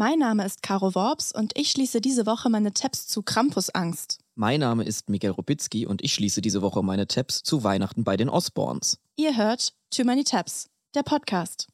[0.00, 4.18] Mein Name ist Caro Worps und ich schließe diese Woche meine Tabs zu Krampusangst.
[4.34, 8.16] Mein Name ist Miguel Robitzky und ich schließe diese Woche meine Tabs zu Weihnachten bei
[8.16, 8.98] den Osborns.
[9.16, 11.68] Ihr hört Too Many Tabs, der Podcast.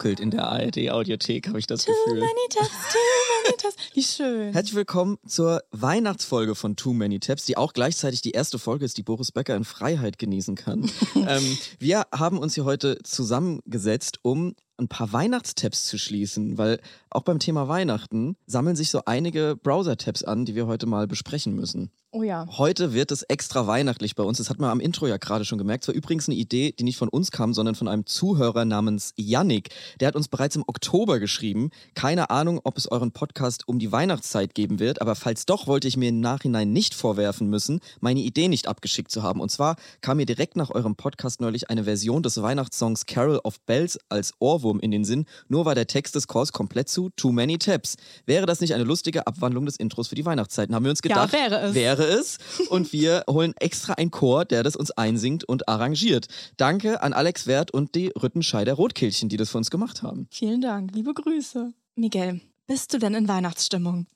[0.00, 2.20] Funkelt in der ARD-Audiothek, habe ich das Too Gefühl.
[2.20, 3.76] many tabs, too many tabs.
[3.92, 4.52] Wie schön.
[4.54, 8.96] Herzlich willkommen zur Weihnachtsfolge von Too Many Tabs, die auch gleichzeitig die erste Folge ist,
[8.96, 10.90] die Boris Becker in Freiheit genießen kann.
[11.16, 16.80] ähm, wir haben uns hier heute zusammengesetzt, um ein paar Weihnachtstabs zu schließen, weil
[17.10, 21.54] auch beim Thema Weihnachten sammeln sich so einige Browser-Tabs an, die wir heute mal besprechen
[21.54, 21.90] müssen.
[22.12, 22.44] Oh ja.
[22.58, 24.38] Heute wird es extra weihnachtlich bei uns.
[24.38, 25.84] Das hat man am Intro ja gerade schon gemerkt.
[25.84, 29.12] Es war übrigens eine Idee, die nicht von uns kam, sondern von einem Zuhörer namens
[29.16, 29.68] Yannick.
[30.00, 31.70] Der hat uns bereits im Oktober geschrieben.
[31.94, 35.86] Keine Ahnung, ob es euren Podcast um die Weihnachtszeit geben wird, aber falls doch, wollte
[35.86, 39.40] ich mir im Nachhinein nicht vorwerfen müssen, meine Idee nicht abgeschickt zu haben.
[39.40, 43.60] Und zwar kam mir direkt nach eurem Podcast neulich eine Version des Weihnachtssongs Carol of
[43.66, 45.24] Bells als Ohrwurm in den Sinn.
[45.48, 47.96] Nur war der Text des Chors komplett zu Too Many Tabs.
[48.26, 50.74] Wäre das nicht eine lustige Abwandlung des Intros für die Weihnachtszeiten?
[50.74, 51.74] Haben wir uns gedacht, Ja, wäre es.
[51.74, 52.38] wäre es.
[52.68, 56.28] Und wir holen extra einen Chor, der das uns einsingt und arrangiert.
[56.58, 60.28] Danke an Alex Wert und die Rüttenscheider Rotkehlchen, die das für uns gemacht haben.
[60.30, 60.94] Vielen Dank.
[60.94, 61.72] Liebe Grüße.
[61.96, 64.06] Miguel, bist du denn in Weihnachtsstimmung?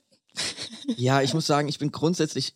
[0.97, 2.55] Ja, ich muss sagen, ich bin grundsätzlich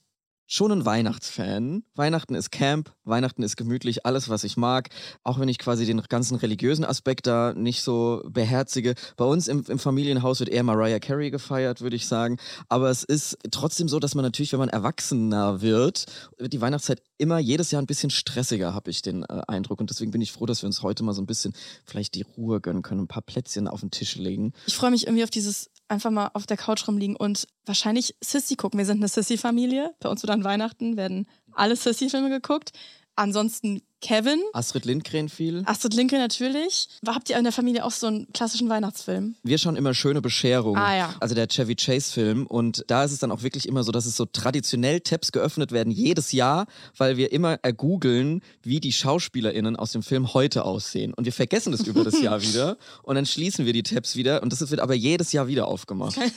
[0.49, 1.85] schon ein Weihnachtsfan.
[1.95, 4.89] Weihnachten ist Camp, Weihnachten ist gemütlich, alles, was ich mag.
[5.23, 8.95] Auch wenn ich quasi den ganzen religiösen Aspekt da nicht so beherzige.
[9.17, 12.39] Bei uns im, im Familienhaus wird eher Mariah Carey gefeiert, würde ich sagen.
[12.69, 16.07] Aber es ist trotzdem so, dass man natürlich, wenn man erwachsener wird,
[16.39, 19.81] wird die Weihnachtszeit immer jedes Jahr ein bisschen stressiger, habe ich den äh, Eindruck.
[19.81, 21.53] Und deswegen bin ich froh, dass wir uns heute mal so ein bisschen
[21.85, 24.55] vielleicht die Ruhe gönnen können, ein paar Plätzchen auf den Tisch legen.
[24.67, 28.57] Ich freue mich irgendwie auf dieses einfach mal auf der Couch rumliegen und wahrscheinlich Sissy
[28.57, 28.79] gucken.
[28.79, 29.95] Wir sind eine Sissy-Familie.
[30.01, 32.73] Bei uns wird an Weihnachten werden alle Sissy-Filme geguckt.
[33.19, 35.65] Ansonsten Kevin, Astrid Lindgren viel.
[35.67, 36.89] Astrid Lindgren natürlich.
[37.05, 39.35] Habt ihr in der Familie auch so einen klassischen Weihnachtsfilm?
[39.43, 40.77] Wir schauen immer schöne Bescherung.
[40.77, 41.15] Ah, ja.
[41.19, 42.47] Also der Chevy Chase Film.
[42.47, 45.73] Und da ist es dann auch wirklich immer so, dass es so traditionell Tabs geöffnet
[45.73, 51.13] werden jedes Jahr, weil wir immer ergoogeln, wie die SchauspielerInnen aus dem Film heute aussehen.
[51.13, 52.79] Und wir vergessen das über das Jahr wieder.
[53.03, 54.45] Und dann schließen wir die Tabs wieder.
[54.45, 56.17] Und das wird aber jedes Jahr wieder aufgemacht.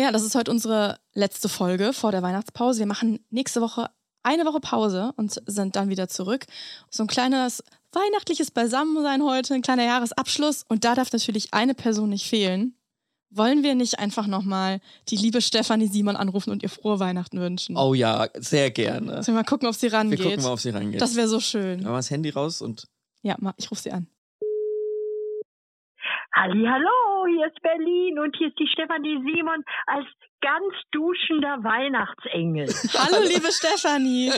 [0.00, 2.78] Ja, das ist heute unsere letzte Folge vor der Weihnachtspause.
[2.78, 3.90] Wir machen nächste Woche
[4.22, 6.46] eine Woche Pause und sind dann wieder zurück.
[6.90, 10.64] So ein kleines weihnachtliches Beisammensein heute, ein kleiner Jahresabschluss.
[10.68, 12.74] Und da darf natürlich eine Person nicht fehlen.
[13.32, 17.76] Wollen wir nicht einfach nochmal die liebe Stefanie Simon anrufen und ihr frohe Weihnachten wünschen?
[17.76, 19.22] Oh ja, sehr gerne.
[19.22, 20.20] Sollen wir mal gucken, ob sie Wir rangeht?
[20.20, 21.00] gucken mal, auf sie rangeht.
[21.00, 21.84] das wäre so schön.
[21.84, 22.88] Wir das Handy raus und
[23.22, 24.08] Ja, ich rufe sie an.
[26.32, 30.06] Hallo, hier ist Berlin und hier ist die Stefanie Simon als
[30.40, 32.66] ganz duschender Weihnachtsengel.
[32.94, 34.32] Hallo, liebe Stefanie.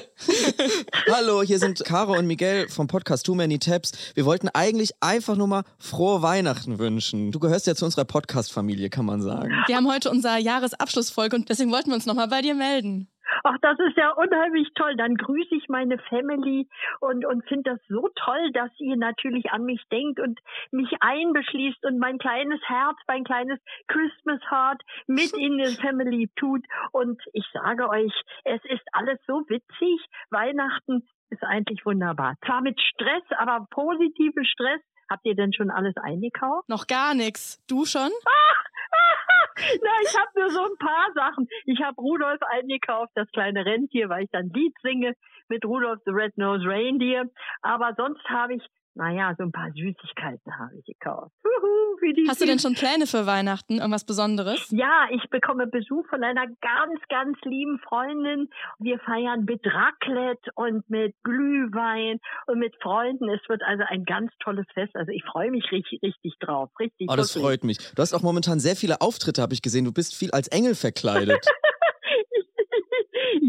[1.13, 4.13] Hallo, hier sind Caro und Miguel vom Podcast Too Many Tabs.
[4.15, 7.31] Wir wollten eigentlich einfach nur mal frohe Weihnachten wünschen.
[7.31, 9.53] Du gehörst ja zu unserer Podcast-Familie, kann man sagen.
[9.67, 13.12] Wir haben heute unsere Jahresabschlussfolge und deswegen wollten wir uns nochmal bei dir melden.
[13.45, 14.97] Ach, das ist ja unheimlich toll.
[14.97, 16.69] Dann grüße ich meine Family
[17.01, 21.85] und, und finde das so toll, dass ihr natürlich an mich denkt und mich einbeschließt
[21.85, 26.65] und mein kleines Herz, mein kleines Christmas Heart mit in die Family tut.
[26.93, 28.13] Und ich sage euch,
[28.45, 30.05] es ist alles so witzig.
[30.31, 32.37] Weihnachten ist eigentlich wunderbar.
[32.45, 34.81] Zwar mit Stress, aber positiven Stress.
[35.13, 36.71] Habt ihr denn schon alles eingekauft?
[36.71, 37.63] Noch gar nichts.
[37.69, 38.09] Du schon?
[39.83, 41.47] Na, ich habe nur so ein paar Sachen.
[41.67, 45.13] Ich habe Rudolf eingekauft, das kleine Rentier, weil ich dann Lied singe
[45.49, 47.27] mit Rudolf the Red-Nosed Reindeer.
[47.61, 48.63] Aber sonst habe ich,
[48.95, 51.33] naja, so ein paar Süßigkeiten habe ich gekauft.
[51.45, 53.79] Huhu, wie die Hast du denn schon Pläne für Weihnachten?
[53.79, 54.69] Irgendwas Besonderes?
[54.71, 58.51] Ja, ich bekomme Besuch von einer ganz, ganz lieben Freundin.
[58.79, 63.31] Wir feiern mit Raclette und mit Glühwein und mit Freunden.
[63.31, 64.95] Es wird also ein ganz tolles Fest.
[64.95, 66.71] Also ich freue mich richtig, richtig drauf.
[66.79, 67.09] Richtig.
[67.11, 67.45] Oh, das wirklich.
[67.45, 67.79] freut mich.
[67.95, 69.85] Du hast auch momentan sehr viele Auftritte, habe ich gesehen.
[69.87, 71.47] Du bist viel als Engel verkleidet.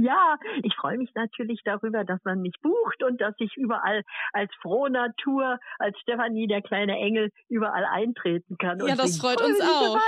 [0.04, 4.04] Ja, ich freue mich natürlich darüber, dass man mich bucht und dass ich überall
[4.34, 8.86] als frohe Natur, als Stefanie der kleine Engel überall eintreten kann.
[8.86, 9.96] Ja, das freut uns auch.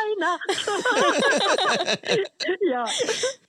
[2.70, 2.84] ja.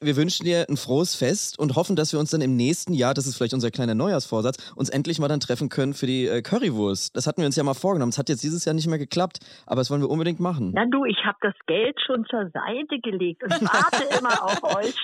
[0.00, 3.12] Wir wünschen dir ein frohes Fest und hoffen, dass wir uns dann im nächsten Jahr,
[3.12, 6.42] das ist vielleicht unser kleiner Neujahrsvorsatz, uns endlich mal dann treffen können für die äh,
[6.42, 7.16] Currywurst.
[7.16, 8.10] Das hatten wir uns ja mal vorgenommen.
[8.10, 10.70] Es hat jetzt dieses Jahr nicht mehr geklappt, aber das wollen wir unbedingt machen.
[10.76, 14.94] Na du, ich habe das Geld schon zur Seite gelegt und warte immer auf euch.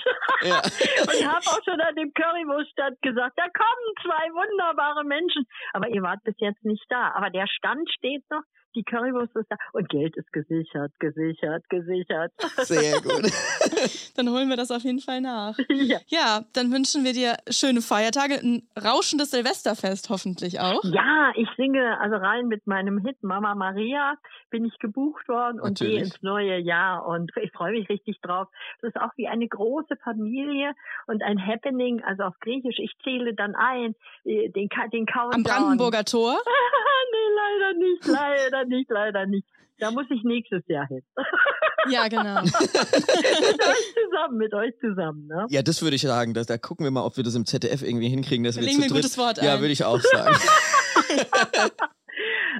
[0.43, 0.61] Ja.
[1.01, 5.45] und habe auch schon an dem Currywurststand gesagt, da kommen zwei wunderbare Menschen.
[5.73, 7.11] Aber ihr wart bis jetzt nicht da.
[7.13, 8.43] Aber der Stand steht noch
[8.75, 12.31] die Currywurst ist da und Geld ist gesichert, gesichert, gesichert.
[12.63, 13.31] Sehr gut.
[14.15, 15.57] dann holen wir das auf jeden Fall nach.
[15.69, 15.99] Ja.
[16.07, 20.83] ja, dann wünschen wir dir schöne Feiertage, ein rauschendes Silvesterfest hoffentlich auch.
[20.83, 24.15] Ja, ich singe also rein mit meinem Hit Mama Maria
[24.49, 28.47] bin ich gebucht worden und gehe ins neue Jahr und ich freue mich richtig drauf.
[28.81, 30.73] Es ist auch wie eine große Familie
[31.07, 32.77] und ein Happening, also auf Griechisch.
[32.77, 35.33] Ich zähle dann ein äh, den, den Countdown.
[35.33, 36.37] Am Brandenburger Tor?
[37.11, 39.47] nee, leider nicht, leider nicht, leider nicht.
[39.79, 41.03] Da muss ich nächstes Jahr hin.
[41.89, 42.41] Ja, genau.
[42.43, 45.27] mit euch zusammen, mit euch zusammen.
[45.27, 45.47] Ne?
[45.49, 46.33] Ja, das würde ich sagen.
[46.33, 48.45] Das, da gucken wir mal, ob wir das im ZDF irgendwie hinkriegen.
[48.45, 49.45] Dass da wir legen zu wir ein gutes Wort ein.
[49.45, 50.33] Ja, würde ich auch sagen.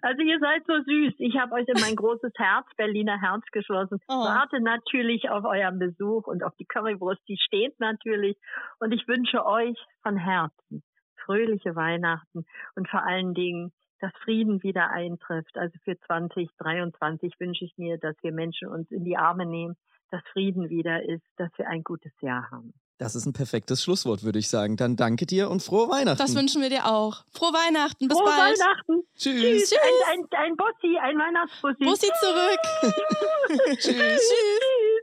[0.02, 1.14] Also ihr seid so süß.
[1.20, 4.00] Ich habe euch in mein großes Herz, Berliner Herz geschlossen.
[4.10, 4.26] Oh.
[4.26, 8.36] Warte natürlich auf euren Besuch und auf die Currywurst, die steht natürlich.
[8.80, 10.84] Und ich wünsche euch von Herzen
[11.26, 12.46] fröhliche Weihnachten
[12.76, 13.72] und vor allen Dingen
[14.04, 15.58] dass Frieden wieder eintrifft.
[15.58, 19.78] Also für 2023 wünsche ich mir, dass wir Menschen uns in die Arme nehmen,
[20.12, 22.74] dass Frieden wieder ist, dass wir ein gutes Jahr haben.
[22.98, 24.76] Das ist ein perfektes Schlusswort, würde ich sagen.
[24.76, 26.18] Dann danke dir und frohe Weihnachten.
[26.18, 27.24] Das wünschen wir dir auch.
[27.32, 28.60] Frohe Weihnachten, bis frohe bald.
[28.60, 29.08] Weihnachten.
[29.16, 29.70] Tschüss.
[29.70, 29.74] Tschüss.
[30.12, 31.84] Ein, ein, ein Bossi, ein Weihnachtsbussi.
[31.86, 32.60] Bussi zurück.
[33.80, 33.86] Tschüss.
[33.86, 34.30] Tschüss.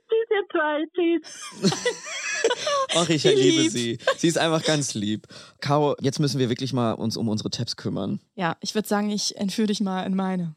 [0.08, 0.84] Tschüss, ihr zwei.
[0.94, 2.20] Tschüss.
[2.94, 3.72] Ach, ich liebe lieb.
[3.72, 3.98] sie.
[4.16, 5.26] Sie ist einfach ganz lieb.
[5.60, 8.20] Caro, jetzt müssen wir wirklich mal uns um unsere Tabs kümmern.
[8.34, 10.54] Ja, ich würde sagen, ich entführe dich mal in meine.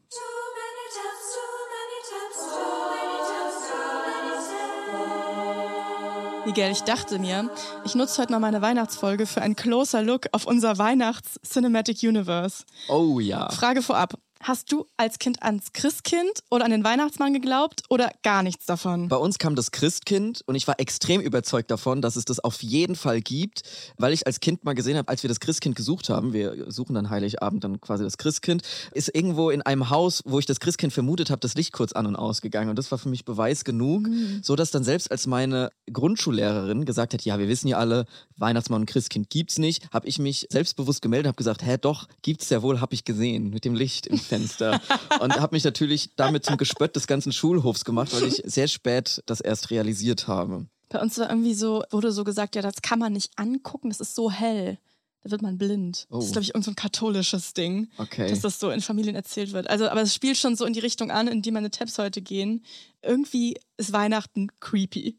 [6.46, 7.50] Miguel, ich dachte mir,
[7.86, 12.64] ich nutze heute mal meine Weihnachtsfolge für einen closer Look auf unser Weihnachts-Cinematic Universe.
[12.88, 13.48] Oh ja.
[13.50, 14.14] Frage vorab.
[14.46, 19.08] Hast du als Kind ans Christkind oder an den Weihnachtsmann geglaubt oder gar nichts davon?
[19.08, 22.62] Bei uns kam das Christkind und ich war extrem überzeugt davon, dass es das auf
[22.62, 23.62] jeden Fall gibt,
[23.96, 26.94] weil ich als Kind mal gesehen habe, als wir das Christkind gesucht haben, wir suchen
[26.94, 28.60] dann Heiligabend dann quasi das Christkind,
[28.92, 32.04] ist irgendwo in einem Haus, wo ich das Christkind vermutet habe, das Licht kurz an
[32.04, 34.40] und ausgegangen und das war für mich Beweis genug, mhm.
[34.42, 38.04] so dass dann selbst als meine Grundschullehrerin gesagt hat, ja, wir wissen ja alle,
[38.36, 42.50] Weihnachtsmann und Christkind gibt's nicht, habe ich mich selbstbewusst gemeldet, habe gesagt, hä, doch, gibt's
[42.50, 44.80] ja wohl, habe ich gesehen mit dem Licht im Fenster.
[45.20, 49.22] und habe mich natürlich damit zum Gespött des ganzen Schulhofs gemacht, weil ich sehr spät
[49.26, 50.66] das erst realisiert habe.
[50.88, 54.00] Bei uns war irgendwie so, wurde so gesagt, ja, das kann man nicht angucken, das
[54.00, 54.78] ist so hell.
[55.22, 56.06] Da wird man blind.
[56.10, 56.16] Oh.
[56.16, 58.28] Das ist, glaube ich, irgendein so katholisches Ding, okay.
[58.28, 59.70] dass das so in Familien erzählt wird.
[59.70, 62.20] Also, aber es spielt schon so in die Richtung an, in die meine Tabs heute
[62.20, 62.62] gehen.
[63.02, 65.16] Irgendwie ist Weihnachten creepy.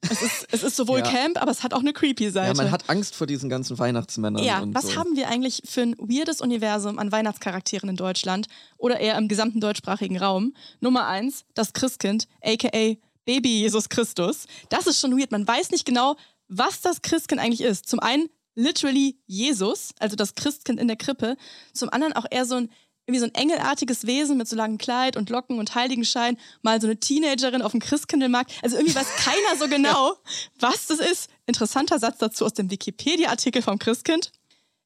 [0.00, 1.04] Es ist, es ist sowohl ja.
[1.10, 2.48] Camp, aber es hat auch eine creepy Seite.
[2.48, 4.42] Ja, man hat Angst vor diesen ganzen Weihnachtsmännern.
[4.42, 4.96] Ja, was so.
[4.96, 9.60] haben wir eigentlich für ein weirdes Universum an Weihnachtscharakteren in Deutschland oder eher im gesamten
[9.60, 10.54] deutschsprachigen Raum?
[10.80, 14.46] Nummer eins, das Christkind, aka Baby Jesus Christus.
[14.68, 15.32] Das ist schon weird.
[15.32, 16.16] Man weiß nicht genau,
[16.48, 17.88] was das Christkind eigentlich ist.
[17.88, 21.36] Zum einen literally Jesus, also das Christkind in der Krippe.
[21.72, 22.70] Zum anderen auch eher so ein
[23.06, 26.86] irgendwie so ein engelartiges Wesen mit so langem Kleid und Locken und Heiligenschein, mal so
[26.86, 28.52] eine Teenagerin auf dem Christkindlmarkt.
[28.62, 30.14] Also irgendwie weiß keiner so genau,
[30.58, 31.28] was das ist.
[31.46, 34.32] Interessanter Satz dazu aus dem Wikipedia-Artikel vom Christkind.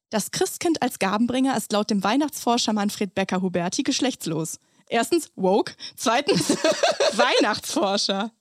[0.09, 4.59] Das Christkind als Gabenbringer ist laut dem Weihnachtsforscher Manfred Becker-Huberti geschlechtslos.
[4.89, 6.49] Erstens woke, zweitens
[7.13, 8.31] Weihnachtsforscher.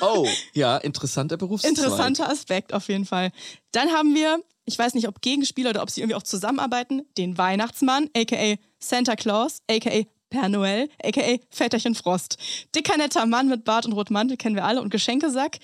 [0.00, 1.70] Oh, ja, interessanter Berufszweig.
[1.70, 3.30] Interessanter Aspekt auf jeden Fall.
[3.70, 7.38] Dann haben wir, ich weiß nicht, ob Gegenspieler oder ob sie irgendwie auch zusammenarbeiten, den
[7.38, 12.36] Weihnachtsmann, aka Santa Claus, aka Per Noel, aka Väterchen Frost.
[12.74, 15.58] Dicker netter Mann mit Bart und Rotmantel kennen wir alle und Geschenkesack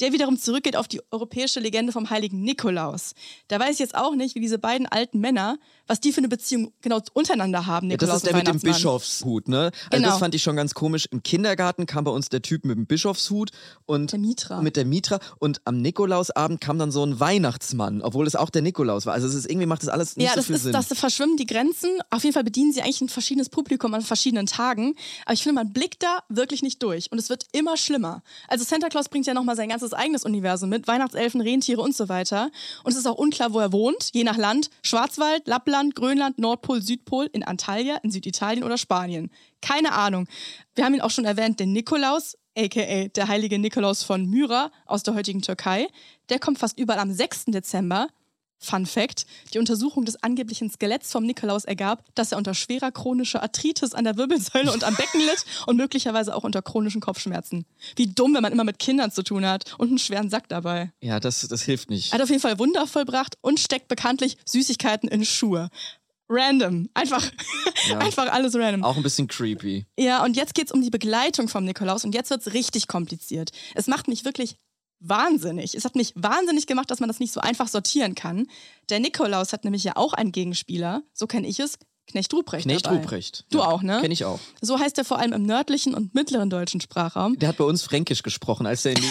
[0.00, 3.12] der wiederum zurückgeht auf die europäische Legende vom heiligen Nikolaus.
[3.48, 6.28] Da weiß ich jetzt auch nicht, wie diese beiden alten Männer, was die für eine
[6.28, 7.88] Beziehung genau untereinander haben.
[7.88, 9.70] Nikolaus ja, das ist der mit dem Bischofshut, ne?
[9.90, 10.08] Also genau.
[10.08, 11.06] das fand ich schon ganz komisch.
[11.10, 13.50] Im Kindergarten kam bei uns der Typ mit dem Bischofshut
[13.86, 14.62] und der Mitra.
[14.62, 18.62] mit der Mitra und am Nikolausabend kam dann so ein Weihnachtsmann, obwohl es auch der
[18.62, 19.14] Nikolaus war.
[19.14, 20.72] Also es ist irgendwie macht das alles nicht ja, so das viel ist, Sinn.
[20.72, 21.90] Das verschwimmen die Grenzen.
[22.10, 24.94] Auf jeden Fall bedienen sie eigentlich ein verschiedenes Publikum an verschiedenen Tagen.
[25.24, 28.22] Aber ich finde, man blickt da wirklich nicht durch und es wird immer schlimmer.
[28.48, 32.08] Also Santa Claus bringt ja nochmal sein ganzes eigenes Universum mit Weihnachtselfen, Rentiere und so
[32.08, 32.50] weiter.
[32.84, 34.70] Und es ist auch unklar, wo er wohnt, je nach Land.
[34.82, 39.30] Schwarzwald, Lappland, Grönland, Nordpol, Südpol, in Antalya, in Süditalien oder Spanien.
[39.60, 40.28] Keine Ahnung.
[40.76, 45.02] Wir haben ihn auch schon erwähnt, den Nikolaus aka der heilige Nikolaus von Myra aus
[45.02, 45.88] der heutigen Türkei.
[46.28, 47.46] Der kommt fast überall am 6.
[47.46, 48.08] Dezember.
[48.62, 53.42] Fun Fact: Die Untersuchung des angeblichen Skeletts vom Nikolaus ergab, dass er unter schwerer chronischer
[53.42, 57.66] Arthritis an der Wirbelsäule und am Becken litt und möglicherweise auch unter chronischen Kopfschmerzen.
[57.96, 60.92] Wie dumm, wenn man immer mit Kindern zu tun hat und einen schweren Sack dabei.
[61.00, 62.12] Ja, das, das hilft nicht.
[62.12, 65.68] Er hat auf jeden Fall Wunder vollbracht und steckt bekanntlich Süßigkeiten in Schuhe.
[66.28, 66.88] Random.
[66.94, 67.30] Einfach,
[67.88, 67.98] Ja.
[67.98, 68.84] einfach alles random.
[68.84, 69.86] Auch ein bisschen creepy.
[69.98, 72.88] Ja, und jetzt geht es um die Begleitung vom Nikolaus und jetzt wird es richtig
[72.88, 73.50] kompliziert.
[73.74, 74.56] Es macht mich wirklich
[75.02, 75.74] wahnsinnig.
[75.74, 78.46] Es hat mich wahnsinnig gemacht, dass man das nicht so einfach sortieren kann.
[78.88, 82.64] Der Nikolaus hat nämlich ja auch einen Gegenspieler, so kenne ich es, Knecht Ruprecht.
[82.64, 82.96] Knecht dabei.
[82.96, 83.44] Ruprecht.
[83.50, 83.98] Du auch, ne?
[84.02, 84.40] Kenn ich auch.
[84.60, 87.38] So heißt er vor allem im nördlichen und mittleren deutschen Sprachraum.
[87.38, 89.10] Der hat bei uns Fränkisch gesprochen, als der in die,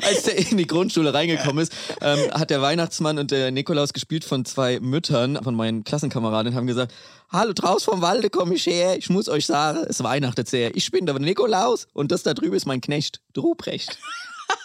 [0.02, 1.72] als der in die Grundschule reingekommen ist.
[2.00, 6.66] Ähm, hat der Weihnachtsmann und der Nikolaus gespielt von zwei Müttern von meinen Klassenkameraden haben
[6.66, 6.94] gesagt:
[7.30, 8.96] Hallo, draus vom Walde komm ich her.
[8.96, 10.74] Ich muss euch sagen, es weihnachtet sehr.
[10.76, 13.98] Ich bin der Nikolaus und das da drüben ist mein Knecht, Ruprecht.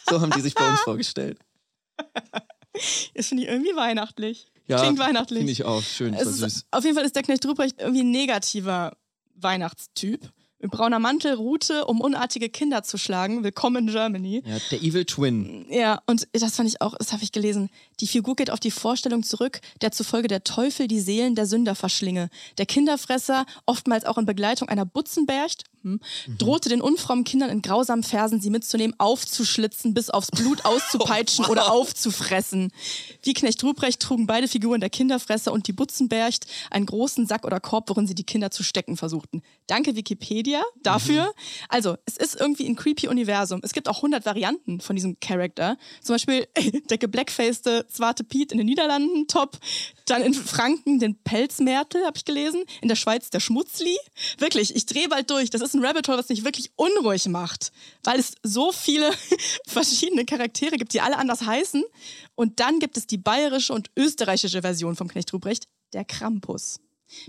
[0.10, 1.40] So haben die sich bei uns vorgestellt.
[3.16, 4.48] Das finde ich irgendwie weihnachtlich.
[4.68, 5.40] Ja, Klingt weihnachtlich.
[5.40, 6.66] Finde ich auch schön, ist, süß.
[6.72, 8.98] auf jeden Fall ist der Knecht Ruprecht irgendwie ein negativer
[9.36, 10.30] Weihnachtstyp.
[10.60, 13.44] Mit brauner Mantel, Rute, um unartige Kinder zu schlagen.
[13.44, 14.42] Willkommen in Germany.
[14.44, 15.68] Ja, der Evil Twin.
[15.70, 17.70] Ja, und das fand ich auch, das habe ich gelesen.
[18.00, 21.76] Die Figur geht auf die Vorstellung zurück, der zufolge der Teufel die Seelen der Sünder
[21.76, 22.30] verschlinge.
[22.58, 25.64] Der Kinderfresser, oftmals auch in Begleitung einer Butzenbercht,
[25.94, 31.46] hm, drohte den unfrommen Kindern in grausamen Versen sie mitzunehmen, aufzuschlitzen, bis aufs Blut auszupeitschen
[31.46, 32.72] oder aufzufressen.
[33.24, 37.60] Wie Knecht Ruprecht trugen beide Figuren, der Kinderfresser und die Butzenbercht, einen großen Sack oder
[37.60, 39.42] Korb, worin sie die Kinder zu stecken versuchten.
[39.68, 41.34] Danke Wikipedia dafür.
[41.70, 43.62] Also, es ist irgendwie ein creepy Universum.
[43.64, 45.78] Es gibt auch 100 Varianten von diesem Charakter.
[46.02, 46.48] Zum Beispiel
[46.90, 49.58] der geblackfacede Zwarte Piet in den Niederlanden, top.
[50.06, 52.64] Dann in Franken den Pelzmärtel, habe ich gelesen.
[52.82, 53.98] In der Schweiz der Schmutzli.
[54.38, 55.50] Wirklich, ich drehe bald durch.
[55.50, 57.72] Das ist ein Rabbit Hole, was mich wirklich unruhig macht.
[58.04, 59.12] Weil es so viele
[59.68, 61.84] verschiedene Charaktere gibt, die alle anders heißen.
[62.36, 66.80] Und dann gibt es die bayerische und österreichische Version vom Knecht Ruprecht, der Krampus.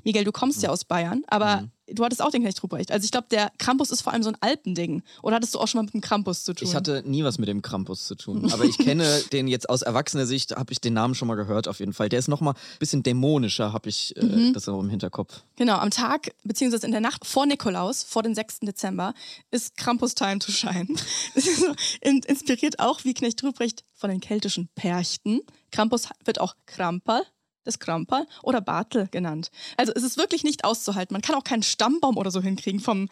[0.02, 2.90] Miguel, du kommst ja aus Bayern, aber du hattest auch den Knecht Ruprecht.
[2.92, 5.02] Also ich glaube, der Krampus ist vor allem so ein Alpending.
[5.23, 6.68] Oder hattest du auch schon mal mit dem Krampus zu tun?
[6.68, 8.52] Ich hatte nie was mit dem Krampus zu tun.
[8.52, 11.68] Aber ich kenne den jetzt aus erwachsener Sicht, habe ich den Namen schon mal gehört,
[11.68, 12.09] auf jeden Fall.
[12.09, 14.52] Der ist noch mal ein bisschen dämonischer, habe ich äh, Mhm.
[14.52, 15.42] das auch im Hinterkopf.
[15.57, 18.61] Genau, am Tag, beziehungsweise in der Nacht vor Nikolaus, vor den 6.
[18.61, 19.14] Dezember,
[19.50, 20.87] ist Krampus Time to Shine.
[22.00, 25.40] Inspiriert auch wie Knecht Ruprecht von den keltischen Perchten.
[25.71, 27.23] Krampus wird auch Krampal,
[27.68, 29.50] das Krampal oder Bartel genannt.
[29.76, 31.14] Also es ist wirklich nicht auszuhalten.
[31.14, 33.08] Man kann auch keinen Stammbaum oder so hinkriegen vom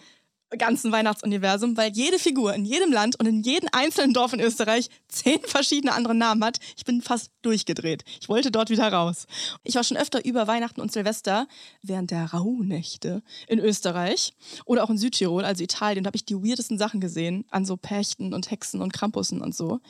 [0.58, 4.88] ganzen Weihnachtsuniversum, weil jede Figur in jedem Land und in jedem einzelnen Dorf in Österreich
[5.08, 6.58] zehn verschiedene andere Namen hat.
[6.76, 8.04] Ich bin fast durchgedreht.
[8.20, 9.26] Ich wollte dort wieder raus.
[9.64, 11.48] Ich war schon öfter über Weihnachten und Silvester
[11.82, 14.34] während der Rauhnächte in Österreich
[14.64, 16.04] oder auch in Südtirol, also Italien.
[16.04, 19.54] Da habe ich die weirdesten Sachen gesehen an so Perchten und Hexen und Krampussen und
[19.54, 19.80] so.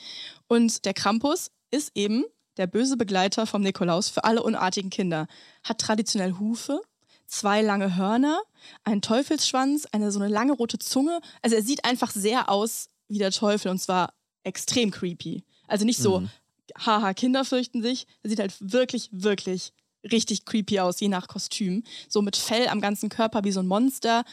[0.48, 2.24] Und der Krampus ist eben
[2.56, 5.26] der böse Begleiter vom Nikolaus für alle unartigen Kinder.
[5.64, 6.80] Hat traditionell Hufe,
[7.26, 8.40] zwei lange Hörner,
[8.84, 11.20] einen Teufelsschwanz, eine so eine lange rote Zunge.
[11.42, 15.44] Also er sieht einfach sehr aus wie der Teufel und zwar extrem creepy.
[15.66, 16.30] Also nicht so, Mhm.
[16.78, 18.06] haha, Kinder fürchten sich.
[18.22, 19.72] Er sieht halt wirklich, wirklich
[20.10, 21.82] richtig creepy aus, je nach Kostüm.
[22.08, 24.24] So mit Fell am ganzen Körper wie so ein Monster.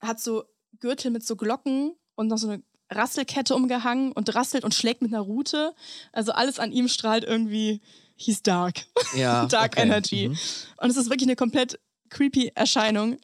[0.00, 0.44] Hat so
[0.80, 2.62] Gürtel mit so Glocken und noch so eine
[2.94, 5.74] Rasselkette umgehangen und rasselt und schlägt mit einer Rute.
[6.12, 7.80] Also alles an ihm strahlt irgendwie,
[8.16, 8.84] he's dark.
[9.16, 9.82] Ja, Dark okay.
[9.82, 10.28] Energy.
[10.28, 10.38] Mhm.
[10.78, 11.78] Und es ist wirklich eine komplett
[12.10, 13.16] creepy Erscheinung.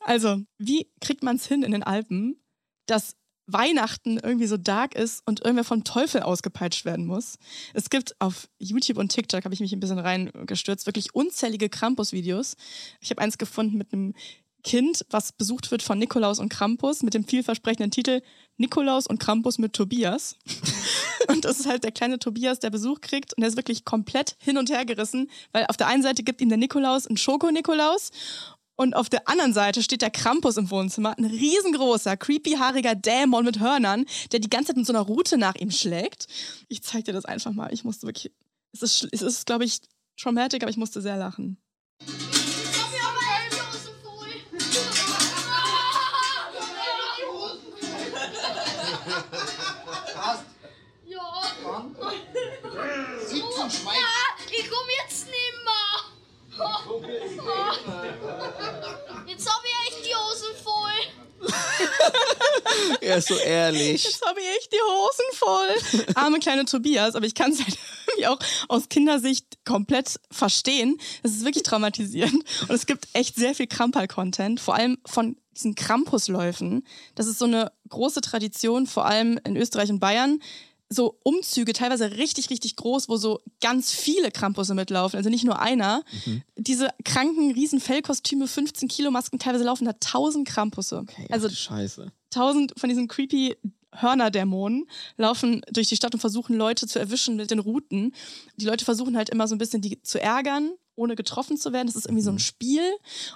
[0.00, 2.42] Also, wie kriegt man es hin in den Alpen,
[2.86, 7.36] dass Weihnachten irgendwie so dark ist und irgendwer vom Teufel ausgepeitscht werden muss?
[7.74, 12.56] Es gibt auf YouTube und TikTok, habe ich mich ein bisschen reingestürzt, wirklich unzählige Krampus-Videos.
[13.00, 14.14] Ich habe eins gefunden mit einem
[14.62, 18.22] Kind, was besucht wird von Nikolaus und Krampus mit dem vielversprechenden Titel
[18.56, 20.36] Nikolaus und Krampus mit Tobias.
[21.28, 24.36] Und das ist halt der kleine Tobias, der Besuch kriegt und der ist wirklich komplett
[24.40, 28.10] hin und her gerissen, weil auf der einen Seite gibt ihm der Nikolaus einen Schoko-Nikolaus
[28.80, 33.60] und auf der anderen Seite steht der Krampus im Wohnzimmer, ein riesengroßer, creepy-haariger Dämon mit
[33.60, 36.26] Hörnern, der die ganze Zeit mit so einer Rute nach ihm schlägt.
[36.68, 37.70] Ich zeig dir das einfach mal.
[37.74, 38.32] Ich musste wirklich,
[38.72, 39.80] es ist, es ist glaube ich,
[40.18, 41.58] traumatic, aber ich musste sehr lachen.
[59.26, 61.00] Jetzt hab ich echt die Hosen voll.
[63.00, 64.04] Er ist so ehrlich.
[64.04, 66.14] Jetzt habe ich echt die Hosen voll.
[66.14, 68.38] Arme kleine Tobias, aber ich kann es halt irgendwie auch
[68.68, 70.98] aus Kindersicht komplett verstehen.
[71.22, 72.44] Es ist wirklich traumatisierend.
[72.68, 76.86] Und es gibt echt sehr viel Krampal-Content, vor allem von diesen Krampusläufen.
[77.14, 80.40] Das ist so eine große Tradition, vor allem in Österreich und Bayern.
[80.92, 85.60] So Umzüge, teilweise richtig, richtig groß, wo so ganz viele Krampusse mitlaufen, also nicht nur
[85.60, 86.02] einer.
[86.26, 86.42] Mhm.
[86.56, 90.98] Diese kranken, riesen Fellkostüme, 15 Kilo Masken, teilweise laufen da 1000 Krampusse.
[90.98, 92.10] Okay, also Scheiße.
[92.30, 93.56] tausend von diesen creepy
[93.92, 98.14] Hörnerdämonen laufen durch die Stadt und versuchen Leute zu erwischen mit den Routen.
[98.56, 101.86] Die Leute versuchen halt immer so ein bisschen die zu ärgern, ohne getroffen zu werden.
[101.86, 102.82] Das ist irgendwie so ein Spiel.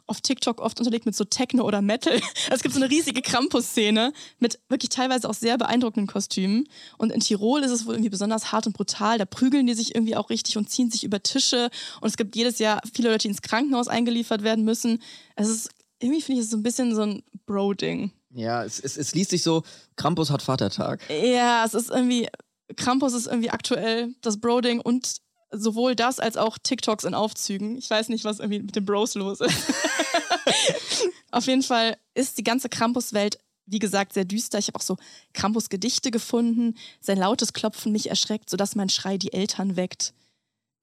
[0.07, 2.21] Auf TikTok oft unterlegt mit so Techno oder Metal.
[2.51, 6.69] Es gibt so eine riesige Krampus-Szene mit wirklich teilweise auch sehr beeindruckenden Kostümen.
[6.99, 9.19] Und in Tirol ist es wohl irgendwie besonders hart und brutal.
[9.19, 11.71] Da prügeln die sich irgendwie auch richtig und ziehen sich über Tische.
[12.01, 15.03] Und es gibt jedes Jahr viele Leute, die ins Krankenhaus eingeliefert werden müssen.
[15.37, 15.71] Es ist
[16.01, 18.13] irgendwie finde ich es so ein bisschen so ein Bro-Ding.
[18.35, 19.63] Ja, es, es, es liest sich so,
[19.97, 21.01] Krampus hat Vatertag.
[21.09, 22.29] Ja, es ist irgendwie,
[22.77, 25.17] Krampus ist irgendwie aktuell das Broding und
[25.51, 27.79] sowohl das als auch TikToks in Aufzügen.
[27.79, 29.55] Ich weiß nicht, was irgendwie mit den Bros los ist.
[31.31, 34.59] Auf jeden Fall ist die ganze Krampus-Welt, wie gesagt, sehr düster.
[34.59, 34.97] Ich habe auch so
[35.33, 36.77] Krampus-Gedichte gefunden.
[37.01, 40.13] Sein lautes Klopfen mich erschreckt, sodass mein Schrei die Eltern weckt.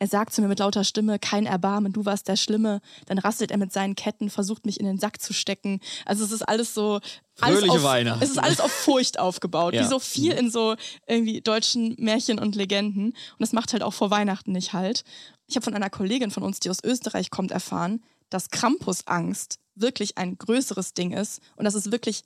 [0.02, 2.82] Er sagt zu mir mit lauter Stimme, kein Erbarmen, du warst der Schlimme.
[3.06, 5.80] Dann rasselt er mit seinen Ketten, versucht mich in den Sack zu stecken.
[6.08, 7.00] Also es ist alles so...
[7.40, 8.24] Alles auf, Weihnachten.
[8.24, 9.84] Es ist alles auf Furcht aufgebaut, Ja.
[9.84, 13.10] wie so viel in so irgendwie deutschen Märchen und Legenden.
[13.10, 15.04] Und das macht halt auch vor Weihnachten nicht halt.
[15.46, 20.18] Ich habe von einer Kollegin von uns, die aus Österreich kommt, erfahren, dass Krampusangst wirklich
[20.18, 22.24] ein größeres Ding ist und dass es wirklich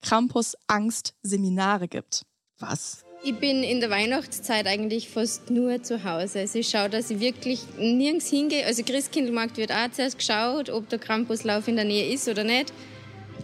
[0.00, 2.26] Krampusangst-Seminare gibt.
[2.58, 3.04] Was?
[3.24, 6.40] Ich bin in der Weihnachtszeit eigentlich fast nur zu Hause.
[6.40, 8.66] Also ich schaue, dass ich wirklich nirgends hingehe.
[8.66, 12.72] Also Christkindlmarkt wird auch zuerst geschaut, ob der Krampuslauf in der Nähe ist oder nicht.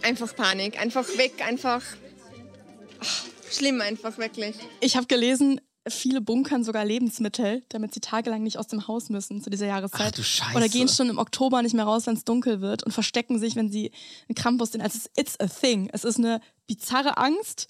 [0.01, 1.81] Einfach Panik, einfach weg, einfach
[2.99, 4.55] ach, schlimm, einfach wirklich.
[4.81, 9.41] Ich habe gelesen, viele bunkern sogar Lebensmittel, damit sie tagelang nicht aus dem Haus müssen
[9.41, 10.07] zu dieser Jahreszeit.
[10.07, 10.57] Ach du Scheiße.
[10.57, 13.55] Oder gehen schon im Oktober nicht mehr raus, wenn es dunkel wird und verstecken sich,
[13.55, 13.91] wenn sie
[14.27, 14.81] einen Krampus sehen.
[14.81, 15.89] Also es ist it's a thing.
[15.93, 17.67] Es ist eine bizarre Angst,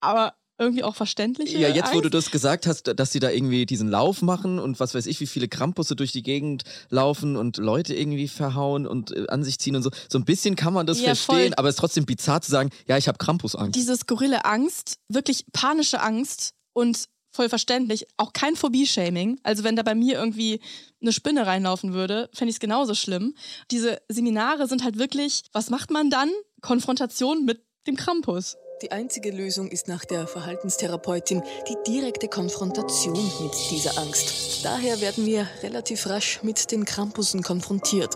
[0.00, 2.14] aber irgendwie auch verständliche Ja, jetzt wo du Angst.
[2.14, 5.26] das gesagt hast, dass sie da irgendwie diesen Lauf machen und was weiß ich, wie
[5.26, 9.76] viele Krampusse durch die Gegend laufen und Leute irgendwie verhauen und äh, an sich ziehen
[9.76, 9.90] und so.
[10.08, 11.54] So ein bisschen kann man das Ja, verstehen, voll.
[11.56, 13.74] aber es ist trotzdem bizarr zu sagen, ja, ich habe Krampusangst.
[13.74, 19.38] Diese skurrile Angst, wirklich panische Angst und voll verständlich, auch kein Phobie-Shaming.
[19.42, 20.60] Also wenn da bei mir irgendwie
[21.02, 23.34] eine Spinne reinlaufen würde, fände ich es genauso schlimm.
[23.70, 26.30] Diese Seminare sind halt wirklich, was macht man dann?
[26.62, 28.56] Konfrontation mit dem Krampus.
[28.82, 34.62] Die einzige Lösung ist nach der Verhaltenstherapeutin die direkte Konfrontation mit dieser Angst.
[34.64, 38.14] Daher werden wir relativ rasch mit den Krampussen konfrontiert.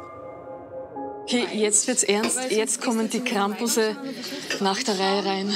[1.22, 2.50] Okay, jetzt wird's ernst.
[2.50, 3.96] Jetzt kommen die Krampusse
[4.60, 5.54] nach der Reihe rein.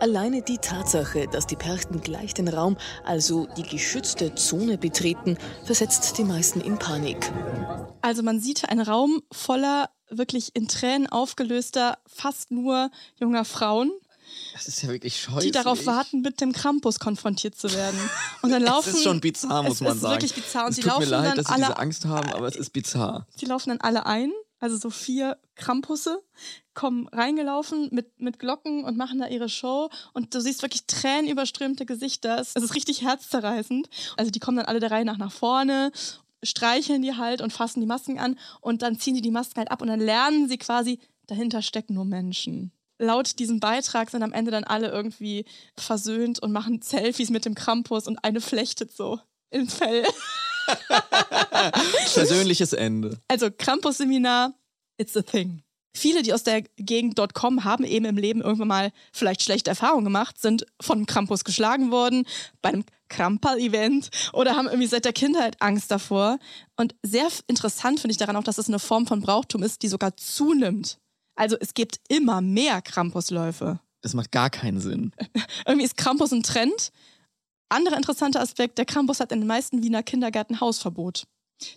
[0.00, 6.16] Alleine die Tatsache, dass die Perchten gleich den Raum, also die geschützte Zone betreten, versetzt
[6.16, 7.30] die meisten in Panik.
[8.00, 13.92] Also man sieht einen Raum voller wirklich in Tränen aufgelöster, fast nur junger Frauen,
[14.54, 15.44] Das ist ja wirklich scheußlich.
[15.44, 17.98] die darauf warten, mit dem Krampus konfrontiert zu werden.
[18.42, 18.88] Und dann laufen.
[18.90, 20.14] Es ist schon bizarr, muss es man ist sagen.
[20.14, 20.64] wirklich bizarr.
[20.64, 22.48] Und es sie tut mir laufen leid, dann dass sie alle diese Angst haben, aber
[22.48, 23.26] es ist bizarr.
[23.40, 26.22] Die laufen dann alle ein, also so vier Krampusse,
[26.74, 29.90] kommen reingelaufen mit, mit Glocken und machen da ihre Show.
[30.12, 32.38] Und du siehst wirklich tränenüberströmte Gesichter.
[32.38, 33.88] Es ist richtig herzzerreißend.
[34.16, 35.90] Also die kommen dann alle der Reihe nach nach vorne,
[36.42, 38.38] streicheln die halt und fassen die Masken an.
[38.60, 41.94] Und dann ziehen die die Masken halt ab und dann lernen sie quasi, dahinter stecken
[41.94, 42.72] nur Menschen.
[42.98, 47.54] Laut diesem Beitrag sind am Ende dann alle irgendwie versöhnt und machen Selfies mit dem
[47.54, 49.18] Krampus und eine flechtet so
[49.50, 50.04] ins Fell.
[52.14, 53.18] Persönliches Ende.
[53.28, 54.52] Also Krampus-Seminar,
[54.98, 55.62] it's a thing.
[55.96, 59.70] Viele, die aus der Gegend dort kommen, haben eben im Leben irgendwann mal vielleicht schlechte
[59.70, 62.26] Erfahrungen gemacht, sind von Krampus geschlagen worden,
[62.62, 66.38] bei einem Krampal-Event oder haben irgendwie seit der Kindheit Angst davor.
[66.76, 69.88] Und sehr interessant finde ich daran auch, dass es eine Form von Brauchtum ist, die
[69.88, 70.98] sogar zunimmt.
[71.34, 73.80] Also es gibt immer mehr Krampusläufe.
[74.02, 75.12] Das macht gar keinen Sinn.
[75.66, 76.92] Irgendwie ist Krampus ein Trend.
[77.70, 81.24] Anderer interessanter Aspekt, der Krampus hat in den meisten Wiener Kindergärten Hausverbot.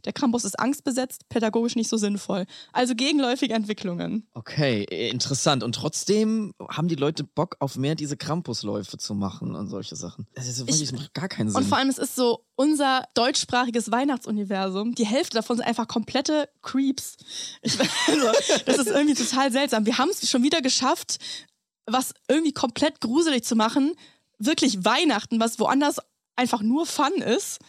[0.06, 2.45] Der Krampus ist angstbesetzt, pädagogisch nicht so sinnvoll.
[2.71, 4.25] Also gegenläufige Entwicklungen.
[4.34, 5.62] Okay, interessant.
[5.62, 10.25] Und trotzdem haben die Leute Bock auf mehr diese Krampusläufe zu machen und solche Sachen.
[10.36, 11.58] Das, ist so wirklich, Ich- das macht gar keinen Sinn.
[11.62, 14.95] Und vor allem, es ist so unser deutschsprachiges Weihnachtsuniversum.
[14.95, 17.17] Die Hälfte davon sind einfach komplette Creeps.
[17.62, 17.77] Ich,
[18.08, 18.27] also,
[18.65, 19.86] das ist irgendwie total seltsam.
[19.86, 21.17] Wir haben es schon wieder geschafft,
[21.86, 23.93] was irgendwie komplett gruselig zu machen.
[24.39, 25.98] Wirklich Weihnachten, was woanders
[26.36, 27.60] einfach nur Fun ist.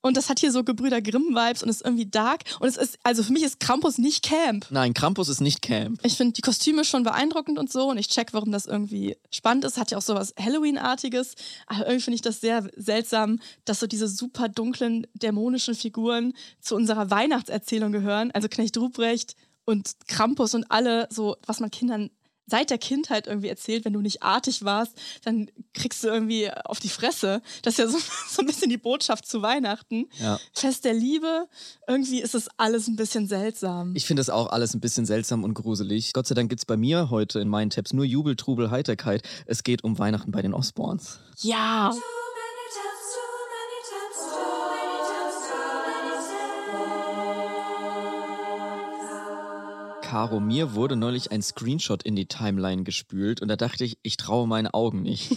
[0.00, 2.44] Und das hat hier so Gebrüder Grimm-Vibes und ist irgendwie dark.
[2.60, 4.66] Und es ist, also für mich ist Krampus nicht Camp.
[4.70, 5.98] Nein, Krampus ist nicht Camp.
[6.04, 7.90] Ich finde die Kostüme schon beeindruckend und so.
[7.90, 9.76] Und ich check, warum das irgendwie spannend ist.
[9.76, 11.34] Hat ja auch sowas Halloween-artiges.
[11.66, 16.76] Aber irgendwie finde ich das sehr seltsam, dass so diese super dunklen, dämonischen Figuren zu
[16.76, 18.30] unserer Weihnachtserzählung gehören.
[18.30, 22.10] Also Knecht Ruprecht und Krampus und alle, so, was man Kindern
[22.48, 24.92] seit der Kindheit irgendwie erzählt, wenn du nicht artig warst,
[25.24, 27.42] dann kriegst du irgendwie auf die Fresse.
[27.62, 30.06] Das ist ja so, so ein bisschen die Botschaft zu Weihnachten.
[30.20, 30.38] Ja.
[30.52, 31.48] Fest der Liebe,
[31.86, 33.94] irgendwie ist das alles ein bisschen seltsam.
[33.94, 36.12] Ich finde das auch alles ein bisschen seltsam und gruselig.
[36.12, 39.22] Gott sei Dank gibt es bei mir heute in meinen Tabs nur Jubel, Trubel, Heiterkeit.
[39.46, 41.20] Es geht um Weihnachten bei den Osborns.
[41.40, 41.94] ja.
[50.08, 54.16] Caro, mir wurde neulich ein Screenshot in die Timeline gespült und da dachte ich, ich
[54.16, 55.36] traue meine Augen nicht.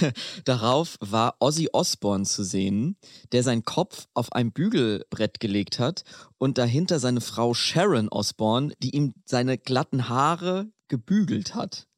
[0.44, 2.96] Darauf war Ozzy Osbourne zu sehen,
[3.32, 6.04] der seinen Kopf auf ein Bügelbrett gelegt hat
[6.38, 11.88] und dahinter seine Frau Sharon Osbourne, die ihm seine glatten Haare gebügelt hat.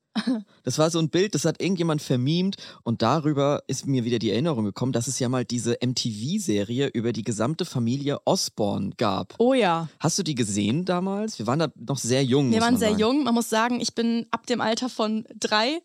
[0.62, 4.30] Das war so ein Bild, das hat irgendjemand vermiemt und darüber ist mir wieder die
[4.30, 9.34] Erinnerung gekommen, dass es ja mal diese MTV-Serie über die gesamte Familie Osborne gab.
[9.38, 9.88] Oh ja.
[10.00, 11.38] Hast du die gesehen damals?
[11.38, 12.50] Wir waren da noch sehr jung.
[12.52, 13.00] Wir waren sehr sagen.
[13.00, 13.24] jung.
[13.24, 15.82] Man muss sagen, ich bin ab dem Alter von drei